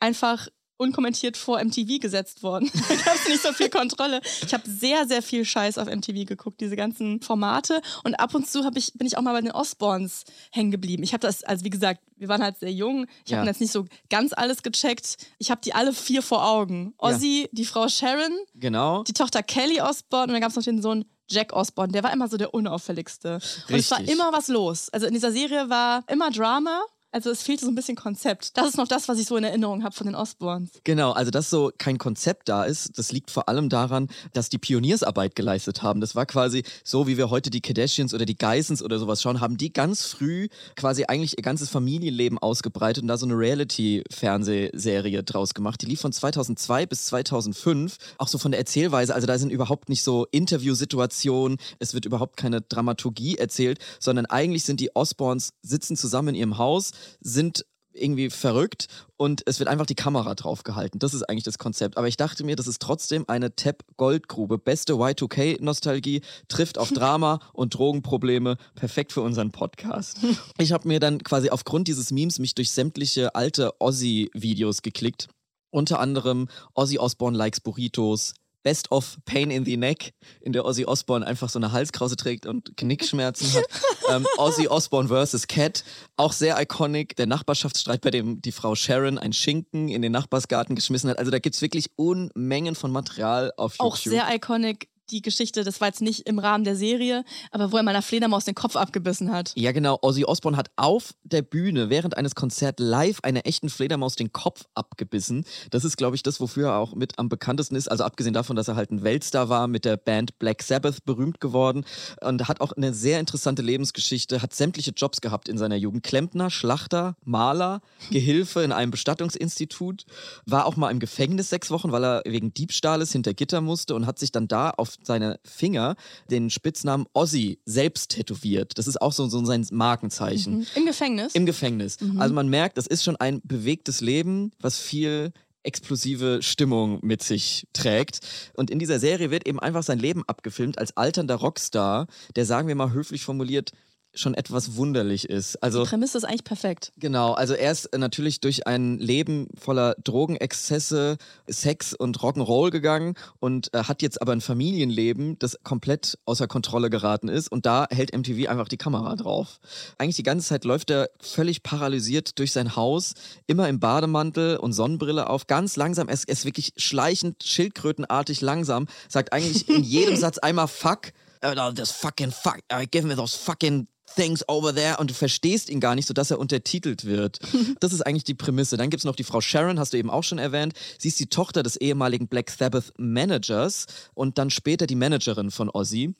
[0.00, 2.70] einfach unkommentiert vor MTV gesetzt worden.
[2.88, 4.20] da gab es nicht so viel Kontrolle.
[4.44, 7.80] Ich habe sehr, sehr viel Scheiß auf MTV geguckt, diese ganzen Formate.
[8.04, 11.02] Und ab und zu ich, bin ich auch mal bei den Osborns hängen geblieben.
[11.02, 13.06] Ich habe das, also wie gesagt, wir waren halt sehr jung.
[13.24, 13.38] Ich Ja.
[13.38, 15.16] habe jetzt nicht so ganz alles gecheckt.
[15.38, 16.94] Ich habe die alle vier vor Augen.
[17.00, 17.08] Ja.
[17.08, 19.02] Ozzy, die Frau Sharon, Genau.
[19.04, 21.92] die Tochter Kelly Osborne und dann gab es noch den Sohn Jack Osborne.
[21.92, 23.40] Der war immer so der unauffälligste.
[23.68, 24.88] Und es war immer was los.
[24.90, 26.82] Also in dieser Serie war immer Drama.
[27.14, 28.56] Also es fehlte so ein bisschen Konzept.
[28.56, 30.70] Das ist noch das, was ich so in Erinnerung habe von den Osborns.
[30.82, 34.56] Genau, also dass so kein Konzept da ist, das liegt vor allem daran, dass die
[34.56, 36.00] Pioniersarbeit geleistet haben.
[36.00, 39.42] Das war quasi so, wie wir heute die Kardashians oder die Geissens oder sowas schauen,
[39.42, 45.22] haben die ganz früh quasi eigentlich ihr ganzes Familienleben ausgebreitet und da so eine Reality-Fernsehserie
[45.22, 45.82] draus gemacht.
[45.82, 49.14] Die lief von 2002 bis 2005, auch so von der Erzählweise.
[49.14, 54.64] Also da sind überhaupt nicht so Interviewsituationen, es wird überhaupt keine Dramaturgie erzählt, sondern eigentlich
[54.64, 58.86] sind die Osborns sitzen zusammen in ihrem Haus, sind irgendwie verrückt
[59.16, 60.98] und es wird einfach die Kamera drauf gehalten.
[60.98, 61.96] Das ist eigentlich das Konzept.
[61.96, 64.58] Aber ich dachte mir, das ist trotzdem eine Tab-Goldgrube.
[64.58, 68.56] Beste Y2K-Nostalgie, trifft auf Drama und Drogenprobleme.
[68.74, 70.18] Perfekt für unseren Podcast.
[70.58, 75.28] Ich habe mir dann quasi aufgrund dieses Memes mich durch sämtliche alte Ozzy-Videos geklickt.
[75.70, 80.84] Unter anderem Ozzy Osbourne likes Burritos, Best of Pain in the Neck, in der Ozzy
[80.84, 83.64] Osbourne einfach so eine Halskrause trägt und Knickschmerzen hat.
[84.10, 85.46] ähm, Ozzy Osbourne vs.
[85.48, 85.84] Cat,
[86.16, 87.16] auch sehr iconic.
[87.16, 91.18] Der Nachbarschaftsstreit, bei dem die Frau Sharon ein Schinken in den Nachbarsgarten geschmissen hat.
[91.18, 93.92] Also da gibt's wirklich Unmengen von Material auf YouTube.
[93.92, 97.76] Auch sehr iconic die Geschichte, das war jetzt nicht im Rahmen der Serie, aber wo
[97.76, 99.52] er meiner Fledermaus den Kopf abgebissen hat.
[99.56, 99.98] Ja, genau.
[100.02, 104.64] Ozzy Osbourne hat auf der Bühne während eines Konzerts live einer echten Fledermaus den Kopf
[104.74, 105.44] abgebissen.
[105.70, 107.88] Das ist, glaube ich, das, wofür er auch mit am bekanntesten ist.
[107.88, 111.40] Also abgesehen davon, dass er halt ein Weltstar war, mit der Band Black Sabbath berühmt
[111.40, 111.84] geworden
[112.20, 116.02] und hat auch eine sehr interessante Lebensgeschichte, hat sämtliche Jobs gehabt in seiner Jugend.
[116.02, 120.04] Klempner, Schlachter, Maler, Gehilfe in einem Bestattungsinstitut,
[120.46, 124.06] war auch mal im Gefängnis sechs Wochen, weil er wegen Diebstahles hinter Gitter musste und
[124.06, 125.96] hat sich dann da auf seine Finger
[126.30, 128.78] den Spitznamen Ozzy selbst tätowiert.
[128.78, 130.58] Das ist auch so, so sein Markenzeichen.
[130.58, 130.66] Mhm.
[130.76, 131.34] Im Gefängnis.
[131.34, 131.98] Im Gefängnis.
[132.18, 137.66] Also man merkt, das ist schon ein bewegtes Leben, was viel explosive Stimmung mit sich
[137.72, 138.20] trägt.
[138.54, 142.68] Und in dieser Serie wird eben einfach sein Leben abgefilmt als alternder Rockstar, der, sagen
[142.68, 143.72] wir mal höflich formuliert,
[144.14, 145.62] schon etwas wunderlich ist.
[145.62, 146.92] Also die Prämisse ist eigentlich perfekt.
[146.98, 151.16] Genau, also er ist äh, natürlich durch ein Leben voller Drogenexzesse,
[151.48, 156.90] Sex und Rock'n'Roll gegangen und äh, hat jetzt aber ein Familienleben, das komplett außer Kontrolle
[156.90, 159.60] geraten ist und da hält MTV einfach die Kamera drauf.
[159.98, 163.14] Eigentlich die ganze Zeit läuft er völlig paralysiert durch sein Haus,
[163.46, 169.32] immer im Bademantel und Sonnenbrille auf, ganz langsam, er ist, wirklich schleichend, schildkrötenartig langsam, sagt
[169.32, 171.12] eigentlich in jedem Satz einmal Fuck,
[171.44, 175.70] uh, this fucking fuck, uh, give me those fucking things over there und du verstehst
[175.70, 177.38] ihn gar nicht, sodass er untertitelt wird.
[177.80, 178.76] Das ist eigentlich die Prämisse.
[178.76, 180.74] Dann gibt es noch die Frau Sharon, hast du eben auch schon erwähnt.
[180.98, 185.68] Sie ist die Tochter des ehemaligen Black Sabbath Managers und dann später die Managerin von
[185.72, 186.14] Ozzy.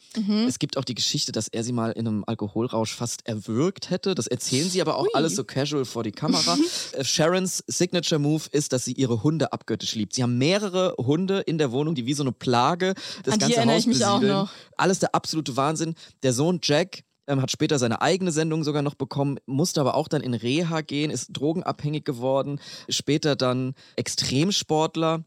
[0.49, 4.15] Es gibt auch die Geschichte, dass er sie mal in einem Alkoholrausch fast erwürgt hätte.
[4.15, 6.57] Das erzählen sie aber auch alles so casual vor die Kamera.
[6.93, 10.15] Äh, Sharons Signature Move ist, dass sie ihre Hunde abgöttisch liebt.
[10.15, 13.65] Sie haben mehrere Hunde in der Wohnung, die wie so eine Plage das An ganze
[13.65, 14.41] Haus ich mich auch besiedeln.
[14.41, 14.51] noch.
[14.77, 15.95] Alles der absolute Wahnsinn.
[16.23, 20.09] Der Sohn Jack ähm, hat später seine eigene Sendung sogar noch bekommen, musste aber auch
[20.09, 25.25] dann in Reha gehen, ist drogenabhängig geworden, später dann Extremsportler.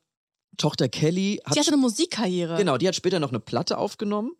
[0.57, 2.57] Tochter Kelly hat Sie hatte eine Musikkarriere.
[2.57, 4.31] Genau, die hat später noch eine Platte aufgenommen,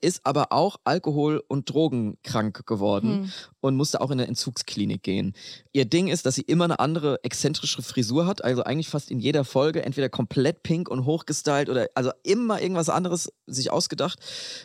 [0.00, 3.32] ist aber auch alkohol- und drogenkrank geworden Hm.
[3.60, 5.34] und musste auch in eine Entzugsklinik gehen.
[5.72, 9.20] Ihr Ding ist, dass sie immer eine andere exzentrische Frisur hat, also eigentlich fast in
[9.20, 14.18] jeder Folge entweder komplett pink und hochgestylt oder also immer irgendwas anderes sich ausgedacht.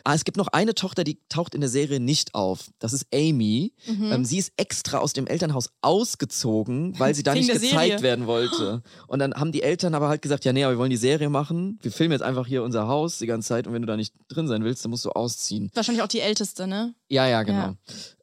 [0.04, 2.70] Ah, es gibt noch eine Tochter, die taucht in der Serie nicht auf.
[2.78, 3.72] Das ist Amy.
[3.86, 4.12] Mhm.
[4.12, 8.02] Ähm, sie ist extra aus dem Elternhaus ausgezogen, weil sie da nicht gezeigt Serie.
[8.02, 8.82] werden wollte.
[9.06, 11.30] Und dann haben die Eltern aber halt gesagt, ja, nee, aber wir wollen die Serie
[11.30, 11.78] machen.
[11.82, 14.14] Wir filmen jetzt einfach hier unser Haus die ganze Zeit und wenn du da nicht
[14.28, 15.70] drin sein willst, dann musst du ausziehen.
[15.74, 16.94] Wahrscheinlich auch die älteste, ne?
[17.08, 17.58] Ja, ja, genau.
[17.58, 17.76] Ja.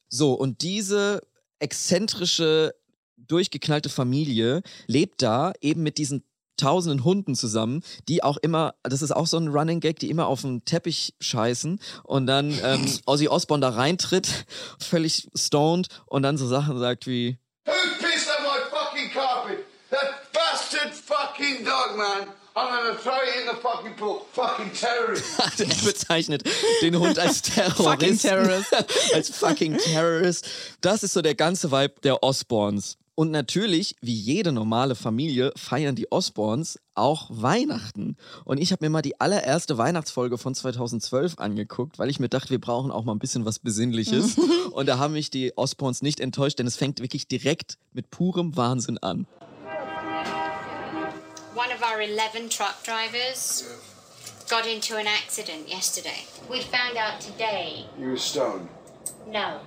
[0.10, 1.22] So, und diese
[1.60, 2.76] exzentrische,
[3.18, 6.24] durchgeknallte Familie lebt da eben mit diesen
[6.58, 10.28] tausenden Hunden zusammen, die auch immer, das ist auch so ein Running Gag, die immer
[10.28, 14.46] auf den Teppich scheißen und dann ähm, Ozzy Osbourne da reintritt,
[14.80, 19.66] völlig stoned und dann so Sachen sagt wie Who pissed on my fucking carpet?
[19.90, 22.28] That bastard fucking dog, man.
[22.58, 24.26] I'm gonna throw it in the fucking pool.
[24.32, 25.60] Fucking terrorist.
[25.60, 26.44] er bezeichnet
[26.82, 27.82] den Hund als Terrorist.
[27.82, 28.74] Fucking Terrorist.
[29.14, 30.48] als fucking Terrorist.
[30.80, 32.98] Das ist so der ganze Vibe der Osborns.
[33.14, 38.16] Und natürlich, wie jede normale Familie, feiern die Osborns auch Weihnachten.
[38.46, 42.52] Und ich habe mir mal die allererste Weihnachtsfolge von 2012 angeguckt, weil ich mir dachte,
[42.52, 44.38] wir brauchen auch mal ein bisschen was Besinnliches.
[44.72, 48.56] Und da haben mich die Osborns nicht enttäuscht, denn es fängt wirklich direkt mit purem
[48.56, 49.28] Wahnsinn an.
[51.56, 53.64] One of our 11 truck drivers
[54.50, 56.26] got into an accident yesterday.
[56.50, 58.68] We found out today, You were stoned,
[59.28, 59.62] no,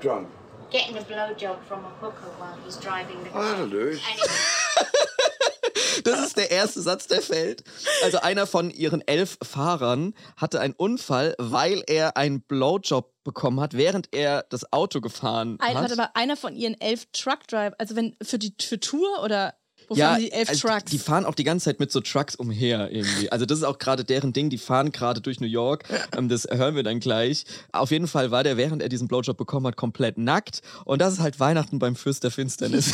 [0.00, 0.28] drunk.
[0.70, 3.42] getting a blowjob from a hooker while he's driving the car.
[3.42, 4.00] That'll do it.
[4.10, 4.30] And it
[6.04, 7.64] Das ist der erste Satz, der fällt.
[8.04, 13.72] Also einer von ihren elf Fahrern hatte einen Unfall, weil er einen Blowjob bekommen hat,
[13.72, 15.82] während er das Auto gefahren Ein, hat.
[15.82, 19.54] warte mal, einer von ihren elf Truck Drive, also wenn für die für Tour oder
[19.88, 20.90] wofür haben die elf also Trucks?
[20.90, 23.30] Die fahren auch die ganze Zeit mit so Trucks umher irgendwie.
[23.30, 24.50] Also das ist auch gerade deren Ding.
[24.50, 25.84] Die fahren gerade durch New York.
[26.16, 27.44] Ähm, das hören wir dann gleich.
[27.72, 30.62] Auf jeden Fall war der, während er diesen Blowjob bekommen hat, komplett nackt.
[30.84, 32.92] Und das ist halt Weihnachten beim Fürst der Finsternis.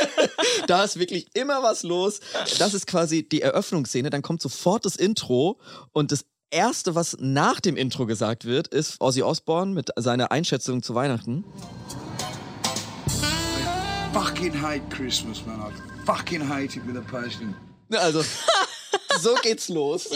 [0.66, 2.20] da ist wirklich immer was los.
[2.58, 4.10] Das ist quasi die Eröffnungsszene.
[4.10, 5.58] Dann kommt sofort das Intro
[5.92, 10.82] und das Erste, was nach dem Intro gesagt wird, ist Ozzy Osbourne mit seiner Einschätzung
[10.82, 11.44] zu Weihnachten.
[14.14, 15.60] Fucking hate Christmas, man.
[15.60, 17.54] I fucking hate it with a passion.
[17.90, 18.22] Ne, Also,
[19.20, 20.08] so geht's los.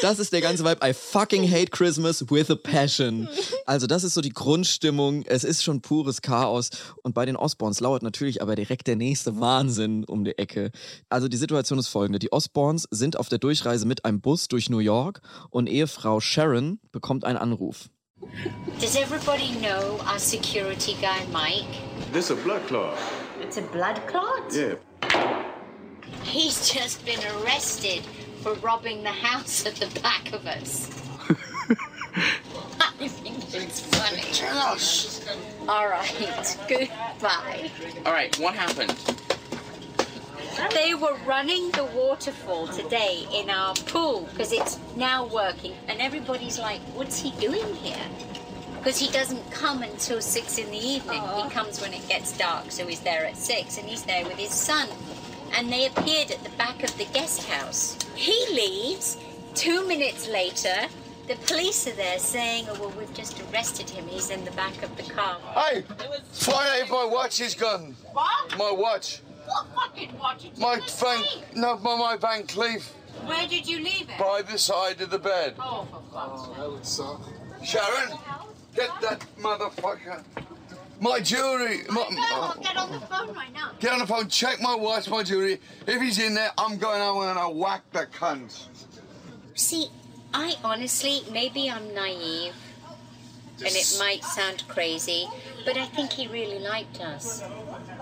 [0.00, 0.80] Das ist der ganze Vibe.
[0.84, 3.28] I fucking hate Christmas with a passion.
[3.66, 5.22] Also, das ist so die Grundstimmung.
[5.26, 6.70] Es ist schon pures Chaos.
[7.04, 10.72] Und bei den Osborns lauert natürlich aber direkt der nächste Wahnsinn um die Ecke.
[11.08, 14.70] Also, die Situation ist folgende: Die Osborns sind auf der Durchreise mit einem Bus durch
[14.70, 17.90] New York und Ehefrau Sharon bekommt einen Anruf.
[18.80, 21.66] Does everybody know our security guy, Mike?
[22.12, 22.96] This a blood clot.
[23.40, 24.52] It's a blood clot?
[24.52, 24.76] Yeah.
[26.24, 28.02] He's just been arrested
[28.42, 30.90] for robbing the house at the back of us.
[32.80, 34.22] I think it's funny.
[35.68, 37.70] All right, goodbye.
[38.04, 38.96] All right, what happened?
[40.74, 46.58] They were running the waterfall today in our pool because it's now working, and everybody's
[46.58, 48.04] like, "What's he doing here?"
[48.78, 51.22] Because he doesn't come until six in the evening.
[51.22, 54.36] He comes when it gets dark, so he's there at six, and he's there with
[54.36, 54.88] his son.
[55.54, 57.98] And they appeared at the back of the guest house.
[58.14, 59.18] He leaves.
[59.54, 60.88] Two minutes later,
[61.28, 64.08] the police are there saying, "Oh well, we've just arrested him.
[64.08, 65.82] He's in the back of the car." Hey,
[66.32, 67.94] find out if my watch is gone.
[68.12, 68.58] What?
[68.58, 69.20] My watch.
[69.46, 71.56] What fucking watch did My just Van, leave?
[71.56, 72.90] no, my, my Van Cleef
[73.26, 74.18] Where did you leave it?
[74.18, 75.54] by the side of the bed.
[75.58, 77.18] Oh, for fuck's oh,
[77.60, 77.68] sake.
[77.68, 78.18] Sharon,
[78.74, 80.22] get that motherfucker.
[81.02, 81.80] My jewelry.
[81.90, 83.72] My, No, I'll get on the phone right now.
[83.80, 85.60] get on the phone, check my watch, my jewelry.
[85.84, 88.68] If he's in there, I'm going home and I'll whack the cunt.
[89.56, 89.88] See,
[90.32, 92.54] I honestly, maybe I'm naive,
[93.58, 95.26] and it might sound crazy,
[95.66, 97.42] but I think he really liked us.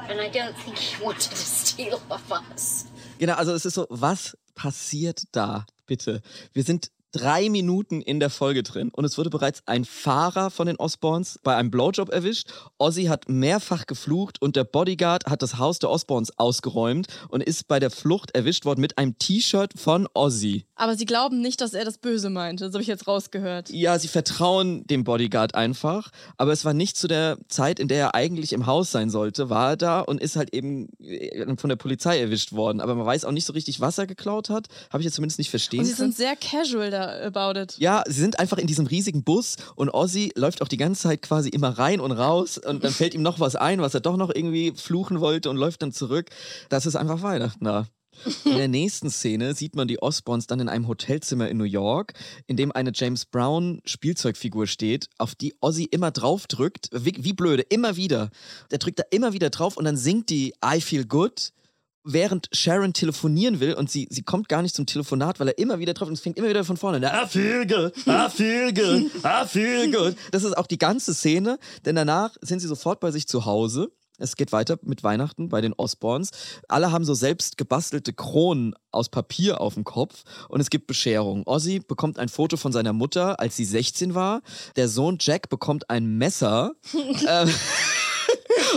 [0.08, 2.84] And I don't think he wanted to steal off us.
[3.18, 6.20] Genau, also es ist so, was passiert da, bitte?
[6.52, 10.66] Wir sind drei Minuten in der Folge drin und es wurde bereits ein Fahrer von
[10.66, 12.48] den Osborns bei einem Blowjob erwischt.
[12.78, 17.66] Ozzy hat mehrfach geflucht und der Bodyguard hat das Haus der Osborns ausgeräumt und ist
[17.68, 20.66] bei der Flucht erwischt worden mit einem T-Shirt von Ozzy.
[20.76, 22.64] Aber sie glauben nicht, dass er das Böse meinte.
[22.64, 23.70] Das habe ich jetzt rausgehört.
[23.70, 27.98] Ja, sie vertrauen dem Bodyguard einfach, aber es war nicht zu der Zeit, in der
[27.98, 31.68] er eigentlich im Haus sein sollte, war er da und ist halt eben äh, von
[31.68, 32.80] der Polizei erwischt worden.
[32.80, 34.68] Aber man weiß auch nicht so richtig, was er geklaut hat.
[34.90, 36.12] Habe ich jetzt zumindest nicht verstehen Und sie können.
[36.12, 37.76] sind sehr casual da about it.
[37.78, 41.22] Ja, sie sind einfach in diesem riesigen Bus und Ozzy läuft auch die ganze Zeit
[41.22, 44.16] quasi immer rein und raus und dann fällt ihm noch was ein, was er doch
[44.16, 46.30] noch irgendwie fluchen wollte und läuft dann zurück.
[46.68, 47.86] Das ist einfach Weihnachten da.
[48.44, 52.12] In der nächsten Szene sieht man die Osborns dann in einem Hotelzimmer in New York,
[52.46, 56.90] in dem eine James Brown Spielzeugfigur steht, auf die Ozzy immer drauf drückt.
[56.92, 58.30] Wie, wie blöde, immer wieder.
[58.70, 61.52] Der drückt da immer wieder drauf und dann singt die I Feel Good
[62.04, 65.78] während Sharon telefonieren will und sie, sie kommt gar nicht zum Telefonat, weil er immer
[65.78, 66.98] wieder drauf und es fängt immer wieder von vorne.
[67.06, 70.16] I feel good, I feel good, I feel good.
[70.32, 73.92] Das ist auch die ganze Szene, denn danach sind sie sofort bei sich zu Hause.
[74.20, 76.30] Es geht weiter mit Weihnachten bei den Osborns.
[76.68, 81.46] Alle haben so selbst gebastelte Kronen aus Papier auf dem Kopf und es gibt Bescherung.
[81.46, 84.42] Ozzy bekommt ein Foto von seiner Mutter, als sie 16 war.
[84.76, 86.72] Der Sohn Jack bekommt ein Messer.
[87.26, 87.50] ähm,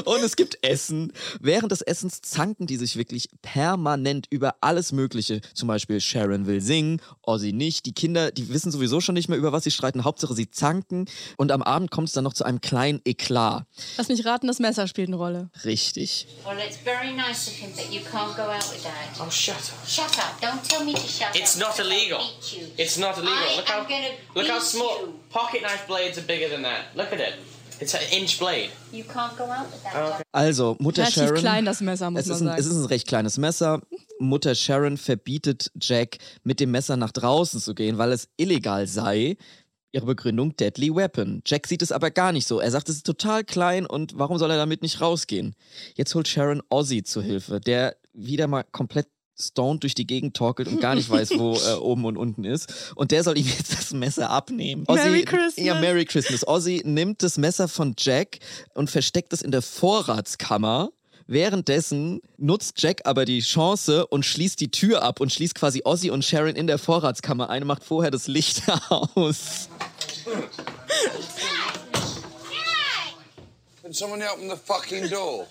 [0.06, 1.14] und es gibt Essen.
[1.40, 5.42] Während des Essens zanken die sich wirklich permanent über alles Mögliche.
[5.54, 7.86] Zum Beispiel Sharon will singen, Ozzy nicht.
[7.86, 10.04] Die Kinder, die wissen sowieso schon nicht mehr, über was sie streiten.
[10.04, 11.06] Hauptsache, sie zanken.
[11.38, 13.66] Und am Abend kommt es dann noch zu einem kleinen Eklat.
[13.98, 15.50] Lass mich raten, das Messer spielt eine Rolle.
[15.66, 16.28] Richtig.
[16.46, 19.20] Well, it's very nice of him, but you can't go out with that.
[19.20, 19.88] Oh, shut up.
[19.88, 20.40] Shut up!
[20.42, 21.62] Don't tell me to shut It's up.
[21.78, 22.20] not illegal.
[22.78, 23.34] It's not illegal.
[23.34, 23.88] I look how
[24.36, 25.14] look how small you.
[25.30, 26.96] pocket knife blades are bigger than that.
[26.96, 27.36] Look at it.
[27.80, 28.70] It's an inch blade.
[28.92, 29.96] You can't go out with that.
[29.96, 30.24] Okay.
[30.32, 31.36] Also, Mutter Relativ Sharon.
[31.40, 32.60] klein, das Messer, muss es man ist, ein, sagen.
[32.60, 33.82] es ist ein recht kleines Messer.
[34.20, 39.38] Mutter Sharon verbietet Jack, mit dem Messer nach draußen zu gehen, weil es illegal sei.
[39.92, 41.44] Ihre Begründung Deadly Weapon.
[41.46, 42.60] Jack sieht es aber gar nicht so.
[42.60, 45.56] Er sagt, es ist total klein und warum soll er damit nicht rausgehen?
[45.94, 49.08] Jetzt holt Sharon Ozzy zu Hilfe, der wieder mal komplett
[49.40, 52.94] stoned durch die Gegend torkelt und gar nicht weiß, wo äh, oben und unten ist.
[52.96, 54.86] Und der soll ihm jetzt das Messer abnehmen.
[54.88, 55.66] Merry Christmas.
[55.66, 56.48] Ja, Merry Christmas.
[56.48, 58.40] Ozzy nimmt das Messer von Jack
[58.74, 60.92] und versteckt es in der Vorratskammer.
[61.26, 66.10] Währenddessen nutzt Jack aber die Chance und schließt die Tür ab und schließt quasi Ozzy
[66.12, 69.70] und Sharon in der Vorratskammer ein und macht vorher das Licht aus.
[73.82, 75.48] Can someone open the fucking door?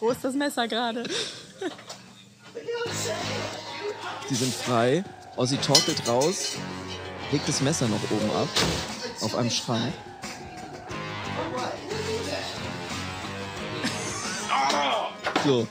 [0.00, 1.04] Wo ist das Messer gerade?
[4.28, 5.04] Sie sind frei.
[5.36, 6.56] Ozzy torkelt raus,
[7.30, 8.48] legt das Messer noch oben ab,
[9.20, 9.92] auf einem Schrank.
[15.44, 15.66] So,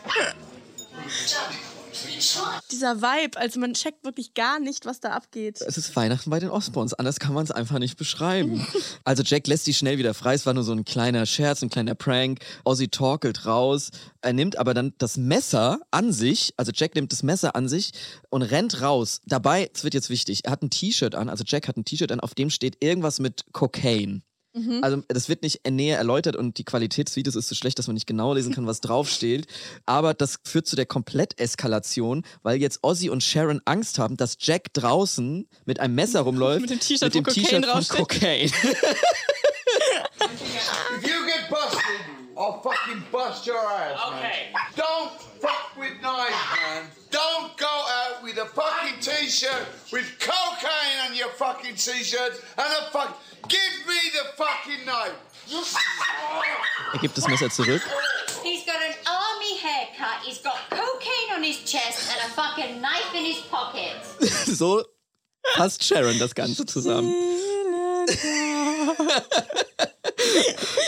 [2.71, 5.61] Dieser Vibe, also man checkt wirklich gar nicht, was da abgeht.
[5.61, 8.65] es ist Weihnachten bei den Osborns, anders kann man es einfach nicht beschreiben.
[9.03, 11.69] Also Jack lässt die schnell wieder frei, es war nur so ein kleiner Scherz, ein
[11.69, 12.39] kleiner Prank.
[12.63, 13.89] Ozzy torkelt raus,
[14.21, 17.91] er nimmt aber dann das Messer an sich, also Jack nimmt das Messer an sich
[18.29, 19.21] und rennt raus.
[19.25, 22.11] Dabei, es wird jetzt wichtig, er hat ein T-Shirt an, also Jack hat ein T-Shirt
[22.11, 24.21] an, auf dem steht irgendwas mit Cocaine.
[24.53, 24.83] Mhm.
[24.83, 27.87] Also das wird nicht näher erläutert und die Qualität des Videos ist so schlecht, dass
[27.87, 29.47] man nicht genau lesen kann, was draufsteht.
[29.85, 34.73] Aber das führt zu der Kompletteskalation, weil jetzt Ozzy und Sharon Angst haben, dass Jack
[34.73, 36.61] draußen mit einem Messer rumläuft.
[36.61, 37.87] Mit dem T-Shirt, mit dem wo Cocaine von.
[37.97, 38.51] Cocaine.
[40.21, 42.01] If you get busted,
[42.35, 44.51] I'll fucking bust your ass, Okay.
[44.53, 44.63] man.
[44.75, 46.83] Don't fuck with knives, man.
[47.11, 47.57] Don't
[48.53, 53.17] fucking t-shirt with cocaine on your fucking t-shirt and a fuck.
[53.47, 55.13] Give me the fucking knife.
[56.93, 57.81] Er gibt das Messer zurück.
[58.43, 60.23] He's got an army haircut.
[60.23, 63.95] He's got cocaine on his chest and a fucking knife in his pocket.
[64.55, 64.83] So
[65.55, 67.11] fasst Sharon das Ganze zusammen.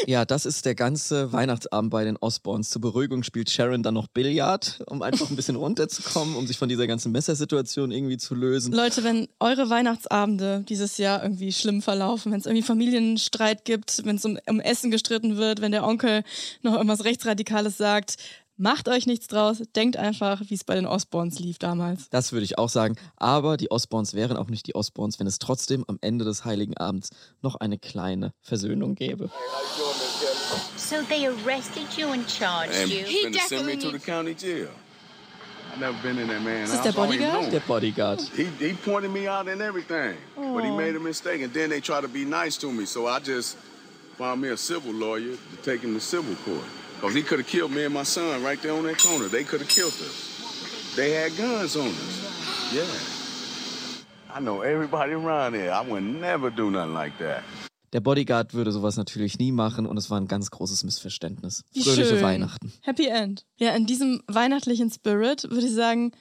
[0.07, 2.69] Ja, das ist der ganze Weihnachtsabend bei den Osborns.
[2.69, 6.69] Zur Beruhigung spielt Sharon dann noch Billard, um einfach ein bisschen runterzukommen, um sich von
[6.69, 8.73] dieser ganzen Messersituation irgendwie zu lösen.
[8.73, 14.15] Leute, wenn eure Weihnachtsabende dieses Jahr irgendwie schlimm verlaufen, wenn es irgendwie Familienstreit gibt, wenn
[14.15, 16.23] es um, um Essen gestritten wird, wenn der Onkel
[16.61, 18.17] noch irgendwas Rechtsradikales sagt,
[18.61, 19.61] macht euch nichts draus.
[19.75, 22.09] Denkt einfach, wie es bei den Osborns lief damals.
[22.09, 22.95] Das würde ich auch sagen.
[23.17, 26.77] Aber die Osborns wären auch nicht die Osborns, wenn es trotzdem am Ende des Heiligen
[26.77, 27.09] Abends
[27.41, 29.29] noch eine kleine Versöhnung gäbe.
[30.77, 33.33] So they arrested you and charged And you.
[33.47, 34.67] send me to the county jail.
[35.73, 36.93] I never been in that man's Is this house.
[36.95, 37.51] their I don't even bodyguard?
[37.53, 38.21] Der Bodyguard.
[38.35, 41.41] He, he pointed me out and everything, but he made a mistake.
[41.41, 43.55] And then they try to be nice to me, so I just
[44.17, 46.65] found me a civil lawyer to take him to civil court.
[47.01, 49.27] Cause he could have killed me and my son right there on that corner.
[49.27, 50.93] They could have killed us.
[50.95, 52.71] They had guns on us.
[52.71, 52.83] Yeah.
[54.31, 55.71] I know everybody around here.
[55.71, 57.43] I would never do nothing like that.
[57.93, 61.63] Der Bodyguard würde sowas natürlich nie machen und es war ein ganz großes Missverständnis.
[61.73, 62.21] Wie Fröhliche schön.
[62.21, 62.71] Weihnachten.
[62.81, 63.45] Happy End.
[63.57, 66.11] Ja, in diesem weihnachtlichen Spirit würde ich sagen,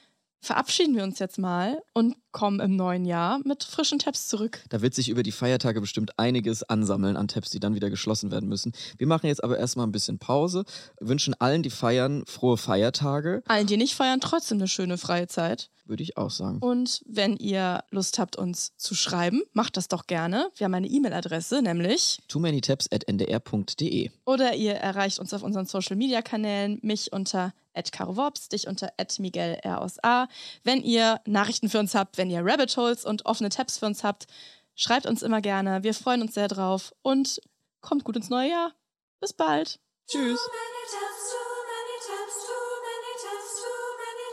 [0.40, 4.62] verabschieden wir uns jetzt mal und kommen im neuen Jahr mit frischen Tabs zurück.
[4.68, 8.30] Da wird sich über die Feiertage bestimmt einiges ansammeln an Tabs, die dann wieder geschlossen
[8.30, 8.72] werden müssen.
[8.98, 10.64] Wir machen jetzt aber erstmal ein bisschen Pause,
[11.00, 13.42] wünschen allen, die feiern, frohe Feiertage.
[13.46, 15.70] Allen, die nicht feiern, trotzdem eine schöne freie Zeit.
[15.90, 16.58] Würde ich auch sagen.
[16.60, 20.48] Und wenn ihr Lust habt, uns zu schreiben, macht das doch gerne.
[20.54, 24.10] Wir haben eine E-Mail-Adresse, nämlich too many tabs at ndr.de.
[24.24, 29.96] Oder ihr erreicht uns auf unseren Social-Media-Kanälen, mich unter @caroworps, dich unter @miguel r aus
[30.02, 30.28] A.
[30.62, 34.04] Wenn ihr Nachrichten für uns habt, wenn ihr Rabbit Holes und offene Tabs für uns
[34.04, 34.26] habt,
[34.74, 35.82] schreibt uns immer gerne.
[35.82, 37.40] Wir freuen uns sehr drauf und
[37.80, 38.72] kommt gut ins neue Jahr.
[39.20, 39.80] Bis bald.
[40.06, 40.38] Tschüss.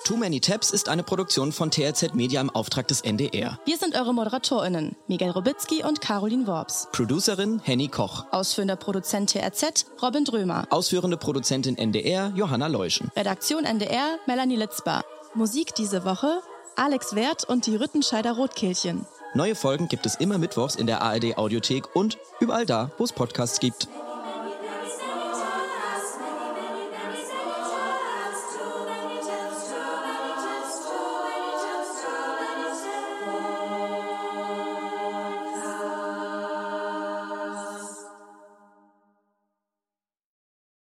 [0.04, 3.58] Too Many Tabs ist eine Produktion von TRZ Media im Auftrag des NDR.
[3.64, 6.90] Wir sind eure ModeratorInnen, Miguel Robitzky und Caroline Worps.
[6.92, 8.26] Producerin Henny Koch.
[8.32, 10.68] Ausführender Produzent TRZ Robin Drömer.
[10.72, 13.12] Ausführende Produzentin NDR Johanna Leuschen.
[13.16, 15.06] Redaktion NDR Melanie Litzbar.
[15.34, 16.42] Musik diese Woche
[16.80, 19.08] Alex Wert und die Rüttenscheider Rotkehlchen.
[19.34, 23.14] Neue Folgen gibt es immer mittwochs in der ARD Audiothek und überall da, wo es
[23.14, 23.88] Podcasts gibt.